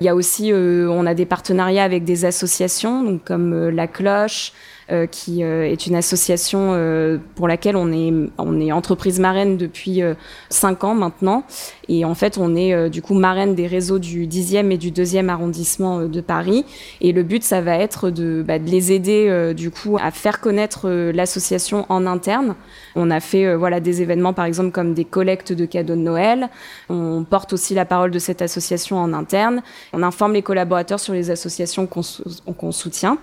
Il 0.00 0.04
y 0.04 0.08
a 0.08 0.14
aussi, 0.14 0.52
euh, 0.52 0.88
on 0.90 1.06
a 1.06 1.14
des 1.14 1.26
partenariats 1.26 1.84
avec 1.84 2.04
des 2.04 2.24
associations, 2.24 3.02
donc 3.02 3.24
comme 3.24 3.68
La 3.68 3.86
Cloche, 3.86 4.52
euh, 4.92 5.06
qui 5.06 5.42
euh, 5.42 5.68
est 5.68 5.88
une 5.88 5.96
association 5.96 6.70
euh, 6.74 7.18
pour 7.34 7.48
laquelle 7.48 7.74
on 7.74 7.90
est, 7.90 8.12
on 8.38 8.60
est 8.60 8.70
entreprise 8.70 9.18
marraine 9.18 9.56
depuis 9.56 10.00
cinq 10.48 10.84
ans 10.84 10.94
maintenant. 10.94 11.42
Et 11.88 12.04
en 12.04 12.14
fait, 12.14 12.38
on 12.38 12.54
est 12.54 12.88
du 12.88 13.02
coup 13.02 13.14
marraine 13.14 13.56
des 13.56 13.66
réseaux 13.66 13.98
du 13.98 14.28
10e 14.28 14.70
et 14.70 14.78
du 14.78 14.92
2e 14.92 15.28
arrondissement 15.28 16.02
de 16.02 16.20
Paris. 16.20 16.64
Et 17.00 17.12
le 17.12 17.24
but, 17.24 17.42
ça 17.42 17.60
va 17.60 17.76
être 17.76 18.10
de, 18.10 18.44
bah, 18.46 18.58
de 18.60 18.68
les 18.68 18.92
aider 18.92 19.54
du 19.56 19.70
coup 19.70 19.96
à 20.00 20.10
faire 20.10 20.40
connaître 20.40 20.88
l'association 21.12 21.86
en 21.88 22.06
interne. 22.06 22.54
On 22.94 23.10
a 23.10 23.20
fait 23.20 23.54
voilà 23.54 23.80
des 23.80 24.02
événements 24.02 24.32
par 24.32 24.44
exemple 24.44 24.70
comme 24.72 24.94
des 24.94 25.04
collectes 25.04 25.52
de 25.52 25.64
cadeaux 25.64 25.94
de 25.94 26.00
Noël. 26.00 26.48
On 26.88 27.24
porte 27.28 27.52
aussi 27.52 27.74
la 27.74 27.84
parole 27.84 28.10
de 28.10 28.18
cette 28.18 28.42
association 28.42 28.98
en 28.98 29.12
interne. 29.12 29.62
On 29.92 30.02
informe 30.02 30.32
les 30.32 30.42
collaborateurs 30.42 31.00
sur 31.00 31.12
les 31.12 31.30
associations 31.30 31.86
qu'on 31.86 32.72
soutient. 32.72 33.18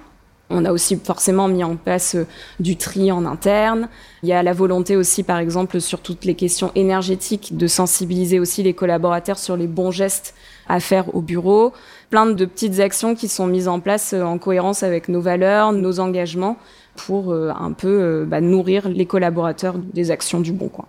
On 0.50 0.66
a 0.66 0.72
aussi 0.72 0.98
forcément 0.98 1.48
mis 1.48 1.64
en 1.64 1.78
place 1.78 2.16
euh, 2.16 2.28
du 2.60 2.76
tri 2.76 3.12
en 3.12 3.26
interne. 3.26 3.88
Il 4.22 4.30
y 4.30 4.34
a 4.34 4.44
la 4.44 4.54
volonté 4.54 4.96
aussi, 4.96 5.24
par 5.24 5.40
exemple, 5.40 5.80
sur 5.80 6.02
toutes 6.02 6.26
les 6.26 6.36
questions 6.36 6.72
énergétiques, 6.76 7.58
de 7.58 7.66
sensibiliser 7.66 8.40
aussi 8.40 8.62
les 8.62 8.74
collaborateurs 8.74 9.40
sur 9.40 9.56
les 9.56 9.68
bons 9.68 9.92
gestes 9.92 10.36
à 10.68 10.80
faire 10.80 11.16
au 11.16 11.22
bureau. 11.22 11.74
Plein 12.10 12.26
de 12.26 12.46
petites 12.46 12.80
actions 12.80 13.16
qui 13.16 13.30
sont 13.30 13.48
mises 13.48 13.68
en 13.68 13.80
place 13.80 14.14
euh, 14.14 14.22
en 14.22 14.38
cohérence 14.38 14.84
avec 14.84 15.08
nos 15.08 15.22
valeurs, 15.22 15.72
nos 15.72 16.00
engagements, 16.00 16.58
pour 16.96 17.32
euh, 17.32 17.52
un 17.58 17.72
peu 17.72 18.26
bah, 18.28 18.42
nourrir 18.42 18.88
les 18.90 19.06
collaborateurs 19.06 19.78
des 19.78 20.12
actions 20.12 20.40
du 20.40 20.52
Bon 20.52 20.68
Coin. 20.68 20.86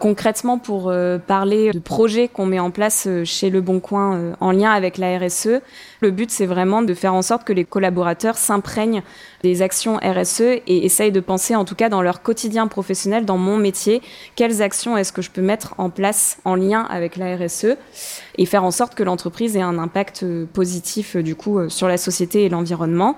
Concrètement, 0.00 0.56
pour 0.56 0.88
euh, 0.88 1.18
parler 1.18 1.72
de 1.72 1.78
projets 1.78 2.26
qu'on 2.26 2.46
met 2.46 2.58
en 2.58 2.70
place 2.70 3.04
euh, 3.06 3.26
chez 3.26 3.50
Le 3.50 3.60
Bon 3.60 3.80
Coin 3.80 4.16
euh, 4.16 4.32
en 4.40 4.50
lien 4.50 4.70
avec 4.70 4.96
la 4.96 5.18
RSE, 5.18 5.60
le 6.00 6.10
but 6.10 6.30
c'est 6.30 6.46
vraiment 6.46 6.80
de 6.80 6.94
faire 6.94 7.12
en 7.12 7.20
sorte 7.20 7.44
que 7.44 7.52
les 7.52 7.66
collaborateurs 7.66 8.38
s'imprègnent 8.38 9.02
des 9.42 9.60
actions 9.60 9.98
RSE 9.98 10.40
et 10.40 10.86
essayent 10.86 11.12
de 11.12 11.20
penser 11.20 11.54
en 11.54 11.66
tout 11.66 11.74
cas 11.74 11.90
dans 11.90 12.00
leur 12.00 12.22
quotidien 12.22 12.66
professionnel, 12.66 13.26
dans 13.26 13.36
mon 13.36 13.58
métier, 13.58 14.00
quelles 14.36 14.62
actions 14.62 14.96
est-ce 14.96 15.12
que 15.12 15.20
je 15.20 15.30
peux 15.30 15.42
mettre 15.42 15.74
en 15.76 15.90
place 15.90 16.38
en 16.46 16.54
lien 16.54 16.86
avec 16.88 17.16
la 17.16 17.36
RSE 17.36 17.76
et 18.38 18.46
faire 18.46 18.64
en 18.64 18.70
sorte 18.70 18.94
que 18.94 19.02
l'entreprise 19.02 19.54
ait 19.58 19.60
un 19.60 19.76
impact 19.76 20.24
positif 20.54 21.18
du 21.18 21.34
coup 21.34 21.68
sur 21.68 21.88
la 21.88 21.98
société 21.98 22.44
et 22.44 22.48
l'environnement. 22.48 23.16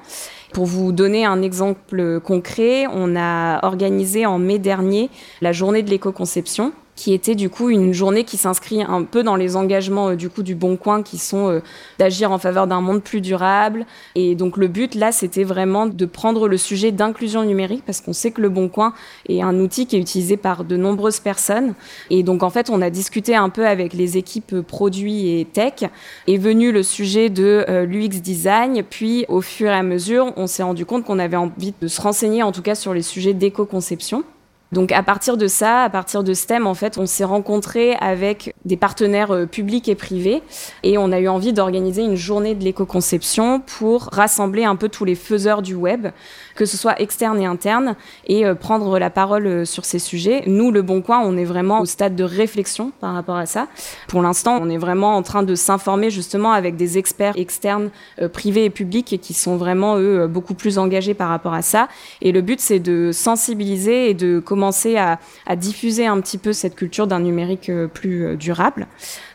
Pour 0.53 0.67
vous 0.67 0.93
donner 0.93 1.25
un 1.25 1.41
exemple 1.41 2.21
concret, 2.21 2.85
on 2.93 3.17
a 3.17 3.65
organisé 3.65 4.27
en 4.27 4.39
mai 4.39 4.59
dernier 4.59 5.09
la 5.41 5.53
journée 5.53 5.83
de 5.83 5.89
l'éco-conception 5.89 6.73
qui 6.95 7.15
était 7.15 7.35
du 7.35 7.49
coup 7.49 7.71
une 7.71 7.93
journée 7.93 8.25
qui 8.25 8.37
s'inscrit 8.37 8.83
un 8.83 9.03
peu 9.05 9.23
dans 9.23 9.37
les 9.37 9.57
engagements 9.57 10.11
euh, 10.11 10.15
du 10.15 10.29
coup 10.29 10.43
du 10.43 10.55
Bon 10.55 10.77
Coin 10.77 11.03
qui 11.03 11.19
sont 11.19 11.49
euh, 11.49 11.61
d'agir 11.99 12.31
en 12.33 12.39
faveur 12.39 12.67
d'un 12.67 12.81
monde 12.81 13.03
plus 13.03 13.21
durable. 13.21 13.87
Et 14.15 14.35
donc 14.35 14.57
le 14.57 14.69
but 14.69 14.95
là 14.95 15.11
c'était 15.11 15.45
vraiment 15.45 15.87
de 15.87 16.07
prendre 16.07 16.49
le 16.49 16.57
sujet 16.57 16.93
d'inclusion 16.93 17.45
numérique 17.45 17.83
parce 17.87 18.01
qu'on 18.01 18.13
sait 18.13 18.31
que 18.31 18.43
le 18.43 18.51
Bon 18.51 18.69
Coin 18.69 18.93
est 19.29 19.41
un 19.41 19.59
outil 19.59 19.87
qui 19.87 19.97
est 19.97 20.01
utilisé 20.01 20.37
par 20.37 20.65
de 20.65 20.77
nombreuses 20.77 21.21
personnes. 21.21 21.75
Et 22.11 22.23
donc 22.23 22.43
en 22.43 22.51
fait 22.51 22.69
on 22.69 22.83
a 22.83 22.91
discuté 22.91 23.35
un 23.35 23.49
peu 23.49 23.67
avec 23.67 23.95
les 23.95 24.19
équipes 24.19 24.61
produits 24.61 25.41
et 25.41 25.45
tech. 25.47 25.85
Est 26.29 26.37
venu 26.37 26.73
le 26.73 26.83
sujet 26.83 27.31
de 27.31 27.65
euh, 27.69 27.87
l'UX 27.87 28.21
design. 28.21 28.83
Puis 28.83 29.25
au 29.29 29.41
fur 29.41 29.71
et 29.71 29.75
à 29.75 29.83
mesure 29.83 30.33
on 30.37 30.47
s'est 30.47 30.63
rendu 30.63 30.85
compte 30.85 31.05
qu'on 31.05 31.19
avait 31.19 31.37
envie 31.37 31.73
de 31.81 31.89
se 31.89 32.01
renseigner 32.01 32.43
en 32.43 32.53
tout 32.53 32.63
cas 32.63 32.75
sur 32.75 32.93
les 32.93 33.03
sujets 33.03 33.33
d'éco-conception 33.33 34.25
donc 34.73 34.91
à 34.91 35.03
partir 35.03 35.37
de 35.37 35.47
ça, 35.47 35.83
à 35.83 35.91
partir 35.91 36.25
de 36.25 36.33
STEM, 36.33 36.67
en 36.67 36.73
fait, 36.73 36.97
on 36.97 37.05
s'est 37.05 37.25
rencontré 37.25 37.95
avec 37.97 38.55
des 38.65 38.79
partenaires 38.79 39.31
euh, 39.31 39.47
publics 39.47 39.87
et 39.89 39.95
privés. 39.95 40.43
Et 40.83 40.97
on 40.97 41.13
a 41.13 41.21
eu 41.21 41.29
envie 41.29 41.53
d'organiser 41.53 42.03
une 42.03 42.17
journée 42.17 42.55
de 42.55 42.65
l'éco-conception 42.65 43.61
pour 43.61 44.09
rassembler 44.13 44.65
un 44.65 44.77
peu 44.77 44.89
tous 44.89 45.05
les 45.05 45.15
faiseurs 45.15 45.61
du 45.61 45.75
web, 45.75 46.09
que 46.55 46.65
ce 46.65 46.77
soit 46.77 47.01
externe 47.01 47.41
et 47.41 47.47
interne, 47.47 47.97
et 48.27 48.45
euh, 48.45 48.55
prendre 48.55 48.99
la 48.99 49.11
parole 49.11 49.47
euh, 49.47 49.65
sur 49.65 49.85
ces 49.85 49.99
sujets. 49.99 50.43
Nous, 50.47 50.71
le 50.71 50.83
Bon 50.83 51.03
Coin, 51.03 51.21
on 51.25 51.37
est 51.37 51.45
vraiment 51.45 51.81
au 51.81 51.87
stade 51.87 52.17
de 52.17 52.25
réflexion 52.25 52.93
par 53.01 53.15
rapport 53.15 53.37
à 53.37 53.47
ça. 53.47 53.69
Pour 54.09 54.23
l'instant, 54.23 54.59
on 54.61 54.69
est 54.69 54.79
vraiment 54.79 55.17
en 55.17 55.23
train 55.23 55.43
de 55.43 55.55
s'informer 55.55 56.11
justement 56.11 56.53
avec 56.53 56.77
des 56.77 56.99
experts 56.99 57.35
externes, 57.37 57.91
privés 58.33 58.65
et 58.65 58.71
publics, 58.71 59.19
qui 59.21 59.35
sont 59.35 59.57
vraiment, 59.57 59.97
eux, 59.99 60.27
beaucoup 60.27 60.55
plus 60.55 60.79
engagés 60.79 61.15
par 61.15 61.29
rapport 61.29 61.55
à 61.55 61.63
ça. 61.63 61.89
Et 62.21 62.33
le 62.33 62.41
but, 62.41 62.61
c'est 62.61 62.81
de 62.81 63.11
sensibiliser 63.13 64.11
et 64.11 64.15
de 64.15 64.39
commencer 64.39 64.97
à, 64.97 65.19
diffuser 65.57 66.07
un 66.07 66.21
petit 66.21 66.39
peu 66.39 66.53
cette 66.53 66.75
culture 66.75 67.07
d'un 67.07 67.21
numérique 67.21 67.69
euh, 67.69 67.87
plus 67.87 68.25
euh, 68.25 68.37
durable. 68.37 68.87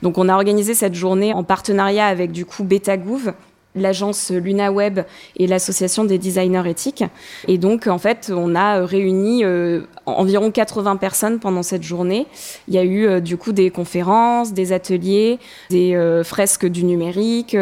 Donc 0.01 0.17
on 0.17 0.29
a 0.29 0.33
organisé 0.33 0.73
cette 0.73 0.95
journée 0.95 1.33
en 1.33 1.43
partenariat 1.43 2.07
avec 2.07 2.31
du 2.31 2.45
coup 2.45 2.63
Betagouv, 2.63 3.33
l'agence 3.81 4.31
LunaWeb 4.31 4.99
et 5.35 5.47
l'association 5.47 6.03
des 6.03 6.17
designers 6.17 6.69
éthiques. 6.69 7.03
Et 7.47 7.57
donc, 7.57 7.87
en 7.87 7.97
fait, 7.97 8.31
on 8.33 8.55
a 8.55 8.85
réuni 8.85 9.43
euh, 9.43 9.81
environ 10.11 10.51
80 10.51 10.97
personnes 10.97 11.39
pendant 11.39 11.63
cette 11.63 11.83
journée. 11.83 12.25
Il 12.67 12.73
y 12.73 12.77
a 12.77 12.83
eu 12.83 13.05
euh, 13.05 13.19
du 13.19 13.37
coup 13.37 13.51
des 13.51 13.69
conférences, 13.69 14.53
des 14.53 14.73
ateliers, 14.73 15.39
des 15.69 15.95
euh, 15.95 16.23
fresques 16.23 16.65
du 16.65 16.83
numérique. 16.83 17.55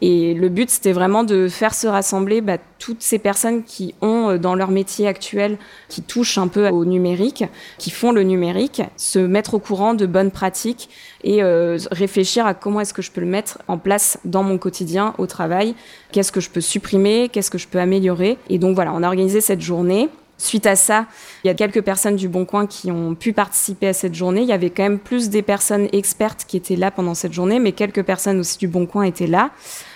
et 0.00 0.34
le 0.34 0.48
but, 0.48 0.70
c'était 0.70 0.92
vraiment 0.92 1.24
de 1.24 1.48
faire 1.48 1.74
se 1.74 1.86
rassembler 1.86 2.40
bah, 2.40 2.58
toutes 2.78 3.02
ces 3.02 3.18
personnes 3.18 3.64
qui 3.64 3.94
ont 4.02 4.36
dans 4.36 4.54
leur 4.54 4.70
métier 4.70 5.08
actuel, 5.08 5.58
qui 5.88 6.02
touchent 6.02 6.38
un 6.38 6.48
peu 6.48 6.68
au 6.68 6.84
numérique, 6.84 7.44
qui 7.78 7.90
font 7.90 8.12
le 8.12 8.22
numérique, 8.22 8.82
se 8.96 9.18
mettre 9.18 9.54
au 9.54 9.58
courant 9.58 9.94
de 9.94 10.06
bonnes 10.06 10.30
pratiques 10.30 10.88
et 11.24 11.42
réfléchir 11.90 12.46
à 12.46 12.54
comment 12.54 12.80
est-ce 12.80 12.94
que 12.94 13.02
je 13.02 13.10
peux 13.10 13.20
le 13.20 13.26
mettre 13.26 13.58
en 13.66 13.78
place 13.78 14.18
dans 14.24 14.44
mon 14.44 14.58
quotidien 14.58 15.14
au 15.18 15.26
travail 15.26 15.74
qu'est-ce 16.12 16.32
que 16.32 16.40
je 16.40 16.50
peux 16.50 16.60
supprimer, 16.60 17.28
qu'est-ce 17.28 17.50
que 17.50 17.58
je 17.58 17.68
peux 17.68 17.78
améliorer? 17.78 18.38
Et 18.48 18.58
donc 18.58 18.74
voilà, 18.74 18.92
on 18.94 19.02
a 19.02 19.06
organisé 19.06 19.40
cette 19.40 19.60
journée. 19.60 20.08
Suite 20.40 20.66
à 20.66 20.76
ça, 20.76 21.06
il 21.42 21.48
y 21.48 21.50
a 21.50 21.54
quelques 21.54 21.82
personnes 21.82 22.14
du 22.14 22.28
Bon 22.28 22.44
Coin 22.44 22.68
qui 22.68 22.92
ont 22.92 23.16
pu 23.16 23.32
participer 23.32 23.88
à 23.88 23.92
cette 23.92 24.14
journée. 24.14 24.42
Il 24.42 24.48
y 24.48 24.52
avait 24.52 24.70
quand 24.70 24.84
même 24.84 25.00
plus 25.00 25.30
des 25.30 25.42
personnes 25.42 25.88
expertes 25.92 26.44
qui 26.46 26.56
étaient 26.56 26.76
là 26.76 26.92
pendant 26.92 27.14
cette 27.14 27.32
journée, 27.32 27.58
mais 27.58 27.72
quelques 27.72 28.04
personnes 28.04 28.38
aussi 28.38 28.56
du 28.56 28.68
Bon 28.68 28.86
Coin 28.86 29.02
étaient 29.02 29.26
là. 29.26 29.50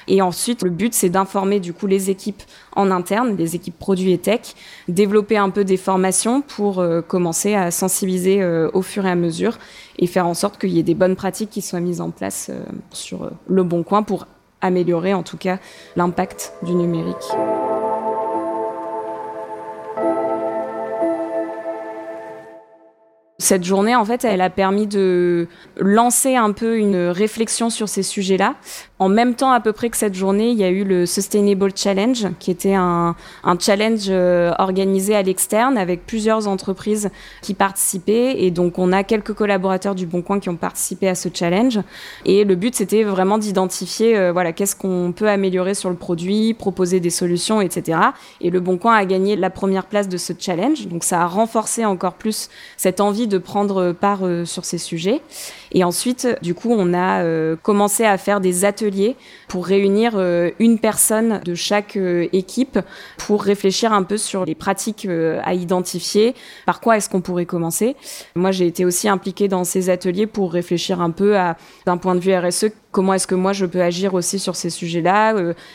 Et 0.08 0.20
ensuite, 0.20 0.62
le 0.62 0.70
but, 0.70 0.94
c'est 0.94 1.10
d'informer 1.10 1.60
du 1.60 1.72
coup 1.72 1.86
les 1.86 2.10
équipes 2.10 2.42
en 2.74 2.90
interne, 2.90 3.36
les 3.36 3.54
équipes 3.54 3.78
produits 3.78 4.10
et 4.10 4.18
tech, 4.18 4.54
développer 4.88 5.36
un 5.36 5.50
peu 5.50 5.62
des 5.62 5.76
formations 5.76 6.42
pour 6.42 6.80
euh, 6.80 7.02
commencer 7.02 7.54
à 7.54 7.70
sensibiliser 7.70 8.42
euh, 8.42 8.68
au 8.74 8.82
fur 8.82 9.06
et 9.06 9.10
à 9.10 9.14
mesure 9.14 9.58
et 10.00 10.08
faire 10.08 10.26
en 10.26 10.34
sorte 10.34 10.58
qu'il 10.58 10.70
y 10.70 10.80
ait 10.80 10.82
des 10.82 10.96
bonnes 10.96 11.14
pratiques 11.14 11.50
qui 11.50 11.62
soient 11.62 11.78
mises 11.78 12.00
en 12.00 12.10
place 12.10 12.50
euh, 12.50 12.64
sur 12.90 13.30
le 13.46 13.62
Bon 13.62 13.84
Coin 13.84 14.02
pour 14.02 14.26
améliorer 14.60 15.14
en 15.14 15.22
tout 15.22 15.36
cas 15.36 15.58
l'impact 15.94 16.52
du 16.64 16.74
numérique. 16.74 17.32
Cette 23.38 23.64
journée, 23.64 23.96
en 23.96 24.04
fait, 24.04 24.24
elle 24.24 24.40
a 24.40 24.50
permis 24.50 24.86
de 24.86 25.48
lancer 25.76 26.36
un 26.36 26.52
peu 26.52 26.78
une 26.78 27.08
réflexion 27.08 27.70
sur 27.70 27.88
ces 27.88 28.04
sujets-là. 28.04 28.54
En 29.00 29.08
même 29.08 29.34
temps, 29.34 29.50
à 29.50 29.58
peu 29.58 29.72
près 29.72 29.90
que 29.90 29.96
cette 29.96 30.14
journée, 30.14 30.50
il 30.50 30.58
y 30.58 30.62
a 30.62 30.68
eu 30.68 30.84
le 30.84 31.06
Sustainable 31.06 31.72
Challenge, 31.74 32.28
qui 32.38 32.52
était 32.52 32.74
un, 32.74 33.16
challenge 33.58 34.04
euh, 34.10 34.52
organisé 34.60 35.16
à 35.16 35.22
l'externe 35.22 35.76
avec 35.76 36.06
plusieurs 36.06 36.46
entreprises 36.46 37.10
qui 37.40 37.54
participaient. 37.54 38.44
Et 38.44 38.52
donc, 38.52 38.78
on 38.78 38.92
a 38.92 39.02
quelques 39.02 39.32
collaborateurs 39.32 39.96
du 39.96 40.06
Bon 40.06 40.22
Coin 40.22 40.38
qui 40.38 40.48
ont 40.48 40.56
participé 40.56 41.08
à 41.08 41.16
ce 41.16 41.28
challenge. 41.34 41.80
Et 42.24 42.44
le 42.44 42.54
but, 42.54 42.76
c'était 42.76 43.02
vraiment 43.02 43.38
d'identifier, 43.38 44.16
euh, 44.16 44.30
voilà, 44.30 44.52
qu'est-ce 44.52 44.76
qu'on 44.76 45.12
peut 45.16 45.28
améliorer 45.28 45.74
sur 45.74 45.90
le 45.90 45.96
produit, 45.96 46.54
proposer 46.54 47.00
des 47.00 47.10
solutions, 47.10 47.60
etc. 47.60 47.98
Et 48.40 48.50
le 48.50 48.60
Bon 48.60 48.78
Coin 48.78 48.94
a 48.94 49.04
gagné 49.04 49.34
la 49.34 49.50
première 49.50 49.86
place 49.86 50.08
de 50.08 50.16
ce 50.16 50.32
challenge. 50.38 50.86
Donc, 50.86 51.02
ça 51.02 51.22
a 51.22 51.26
renforcé 51.26 51.84
encore 51.84 52.14
plus 52.14 52.50
cette 52.76 53.00
envie 53.00 53.26
prendre 53.36 53.92
part 53.92 54.24
euh, 54.24 54.44
sur 54.44 54.64
ces 54.64 54.78
sujets. 54.78 55.20
Et 55.72 55.84
ensuite, 55.84 56.28
du 56.42 56.54
coup, 56.54 56.70
on 56.70 56.94
a 56.94 57.22
euh, 57.22 57.56
commencé 57.56 58.04
à 58.04 58.18
faire 58.18 58.40
des 58.40 58.64
ateliers 58.64 59.16
pour 59.48 59.66
réunir 59.66 60.12
euh, 60.16 60.50
une 60.58 60.78
personne 60.78 61.40
de 61.44 61.54
chaque 61.54 61.98
équipe 62.32 62.78
pour 63.18 63.42
réfléchir 63.42 63.92
un 63.92 64.02
peu 64.02 64.16
sur 64.16 64.44
les 64.44 64.54
pratiques 64.54 65.06
à 65.44 65.54
identifier, 65.54 66.34
par 66.66 66.80
quoi 66.80 66.96
est-ce 66.96 67.08
qu'on 67.08 67.20
pourrait 67.20 67.46
commencer? 67.46 67.96
Moi, 68.34 68.50
j'ai 68.50 68.66
été 68.66 68.84
aussi 68.84 69.08
impliquée 69.08 69.48
dans 69.48 69.64
ces 69.64 69.90
ateliers 69.90 70.26
pour 70.26 70.52
réfléchir 70.52 71.00
un 71.00 71.10
peu 71.10 71.36
à, 71.36 71.56
d'un 71.86 71.96
point 71.96 72.14
de 72.14 72.20
vue 72.20 72.34
RSE, 72.34 72.66
comment 72.92 73.14
est-ce 73.14 73.26
que 73.26 73.34
moi 73.34 73.52
je 73.52 73.66
peux 73.66 73.82
agir 73.82 74.14
aussi 74.14 74.38
sur 74.38 74.54
ces 74.54 74.70
sujets-là 74.70 75.34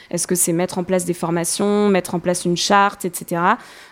Est-ce 0.10 0.28
que 0.28 0.36
c'est 0.36 0.54
mettre 0.54 0.78
en 0.78 0.84
place 0.84 1.04
des 1.04 1.14
formations, 1.14 1.90
mettre 1.90 2.16
en 2.16 2.20
place 2.20 2.46
une 2.46 2.58
charte, 2.58 3.04
etc. 3.04 3.42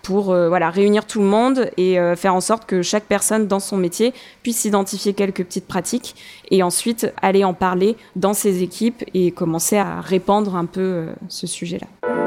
pour 0.03 0.25
voilà 0.25 0.69
réunir 0.69 1.05
tout 1.05 1.19
le 1.19 1.25
monde 1.25 1.69
et 1.77 1.97
faire 2.15 2.35
en 2.35 2.41
sorte 2.41 2.65
que 2.65 2.81
chaque 2.81 3.05
personne 3.05 3.47
dans 3.47 3.59
son 3.59 3.77
métier 3.77 4.13
puisse 4.43 4.63
identifier 4.65 5.13
quelques 5.13 5.43
petites 5.43 5.67
pratiques 5.67 6.15
et 6.51 6.63
ensuite 6.63 7.11
aller 7.21 7.43
en 7.43 7.53
parler 7.53 7.97
dans 8.15 8.33
ses 8.33 8.63
équipes 8.63 9.03
et 9.13 9.31
commencer 9.31 9.77
à 9.77 10.01
répandre 10.01 10.55
un 10.55 10.65
peu 10.65 10.81
euh, 10.81 11.13
ce 11.29 11.47
sujet-là. 11.47 12.24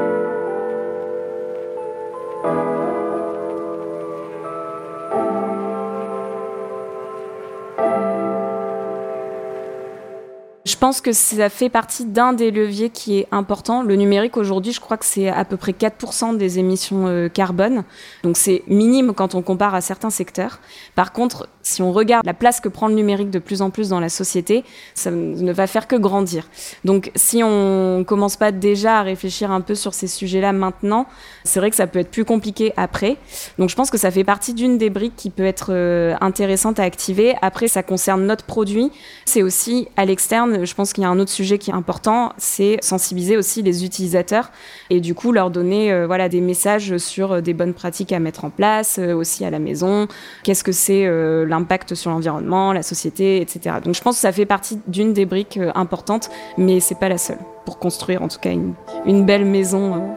Pense 10.79 11.01
que 11.01 11.11
ça 11.11 11.49
fait 11.49 11.69
partie 11.69 12.05
d'un 12.05 12.33
des 12.33 12.51
leviers 12.51 12.89
qui 12.89 13.19
est 13.19 13.27
important. 13.31 13.83
Le 13.83 13.95
numérique 13.95 14.37
aujourd'hui, 14.37 14.71
je 14.71 14.79
crois 14.79 14.97
que 14.97 15.05
c'est 15.05 15.27
à 15.27 15.45
peu 15.45 15.57
près 15.57 15.73
4% 15.73 16.37
des 16.37 16.59
émissions 16.59 17.07
euh, 17.07 17.27
carbone. 17.27 17.83
Donc 18.23 18.37
c'est 18.37 18.63
minime 18.67 19.13
quand 19.13 19.35
on 19.35 19.41
compare 19.41 19.75
à 19.75 19.81
certains 19.81 20.09
secteurs. 20.09 20.59
Par 20.95 21.11
contre, 21.11 21.47
si 21.61 21.81
on 21.81 21.91
regarde 21.91 22.25
la 22.25 22.33
place 22.33 22.59
que 22.59 22.69
prend 22.69 22.87
le 22.87 22.93
numérique 22.93 23.29
de 23.29 23.39
plus 23.39 23.61
en 23.61 23.69
plus 23.69 23.89
dans 23.89 23.99
la 23.99 24.09
société, 24.09 24.63
ça 24.95 25.11
ne 25.11 25.51
va 25.51 25.67
faire 25.67 25.87
que 25.87 25.95
grandir. 25.95 26.47
Donc 26.85 27.11
si 27.15 27.43
on 27.43 28.03
commence 28.07 28.37
pas 28.37 28.51
déjà 28.51 28.99
à 28.99 29.01
réfléchir 29.01 29.51
un 29.51 29.61
peu 29.61 29.75
sur 29.75 29.93
ces 29.93 30.07
sujets-là 30.07 30.53
maintenant, 30.53 31.05
c'est 31.43 31.59
vrai 31.59 31.69
que 31.69 31.75
ça 31.75 31.87
peut 31.87 31.99
être 31.99 32.11
plus 32.11 32.25
compliqué 32.25 32.73
après. 32.77 33.17
Donc 33.57 33.69
je 33.69 33.75
pense 33.75 33.89
que 33.89 33.97
ça 33.97 34.11
fait 34.11 34.23
partie 34.23 34.53
d'une 34.53 34.77
des 34.77 34.89
briques 34.89 35.15
qui 35.15 35.29
peut 35.29 35.45
être 35.45 35.67
euh, 35.71 36.15
intéressante 36.21 36.79
à 36.79 36.83
activer. 36.83 37.35
Après, 37.41 37.67
ça 37.67 37.83
concerne 37.83 38.25
notre 38.25 38.45
produit. 38.45 38.91
C'est 39.25 39.43
aussi 39.43 39.87
à 39.97 40.05
l'externe 40.05 40.65
je 40.69 40.75
pense 40.75 40.93
qu'il 40.93 41.03
y 41.03 41.05
a 41.05 41.09
un 41.09 41.19
autre 41.19 41.31
sujet 41.31 41.57
qui 41.57 41.71
est 41.71 41.73
important, 41.73 42.33
c'est 42.37 42.77
sensibiliser 42.81 43.35
aussi 43.37 43.61
les 43.61 43.83
utilisateurs 43.83 44.51
et 44.89 44.99
du 44.99 45.15
coup 45.15 45.31
leur 45.31 45.49
donner 45.49 45.91
euh, 45.91 46.05
voilà 46.05 46.29
des 46.29 46.41
messages 46.41 46.97
sur 46.97 47.33
euh, 47.33 47.41
des 47.41 47.53
bonnes 47.53 47.73
pratiques 47.73 48.11
à 48.11 48.19
mettre 48.19 48.45
en 48.45 48.49
place 48.49 48.99
euh, 48.99 49.13
aussi 49.13 49.43
à 49.43 49.49
la 49.49 49.59
maison. 49.59 50.07
Qu'est-ce 50.43 50.63
que 50.63 50.71
c'est 50.71 51.09
l'impact 51.45 51.95
sur 51.95 52.11
l'environnement, 52.11 52.73
la 52.73 52.83
société, 52.83 53.41
etc. 53.41 53.77
Donc 53.83 53.95
je 53.95 54.01
pense 54.01 54.15
que 54.15 54.21
ça 54.21 54.31
fait 54.31 54.45
partie 54.45 54.79
d'une 54.87 55.13
des 55.13 55.25
briques 55.25 55.59
importantes, 55.75 56.29
mais 56.57 56.79
c'est 56.79 56.99
pas 56.99 57.09
la 57.09 57.17
seule 57.17 57.39
pour 57.65 57.79
construire 57.79 58.21
en 58.21 58.27
tout 58.27 58.39
cas 58.39 58.51
une, 58.51 58.73
une 59.05 59.25
belle 59.25 59.45
maison 59.45 60.15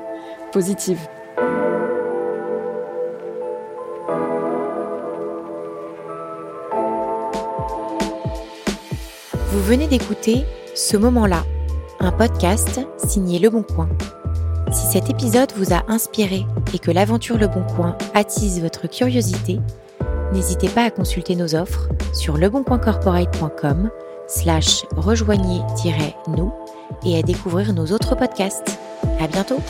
positive. 0.53 0.99
Vous 9.53 9.63
venez 9.65 9.87
d'écouter 9.87 10.47
Ce 10.75 10.97
moment-là, 10.97 11.45
un 12.01 12.11
podcast 12.11 12.81
signé 12.97 13.39
Le 13.39 13.51
Bon 13.51 13.63
Coin. 13.63 13.87
Si 14.73 14.87
cet 14.87 15.11
épisode 15.11 15.53
vous 15.59 15.75
a 15.75 15.83
inspiré 15.89 16.47
et 16.73 16.79
que 16.79 16.91
l'aventure 16.91 17.37
Le 17.37 17.49
Bon 17.49 17.63
Coin 17.77 17.95
attise 18.15 18.63
votre 18.63 18.89
curiosité, 18.89 19.61
n'hésitez 20.33 20.71
pas 20.71 20.85
à 20.85 20.91
consulter 20.91 21.37
nos 21.37 21.55
offres 21.55 21.91
sur 22.15 22.39
leboncoincorporate.com 22.39 23.91
slash 24.27 24.87
rejoignez-nous 24.97 26.53
et 27.05 27.19
à 27.19 27.23
découvrir 27.23 27.75
nos 27.75 27.89
autres 27.89 28.17
podcasts. 28.17 28.79
À 29.21 29.27
bientôt! 29.27 29.61